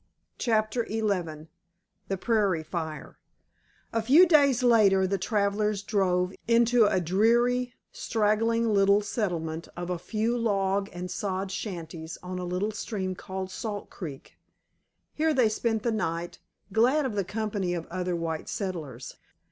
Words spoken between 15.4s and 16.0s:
spent the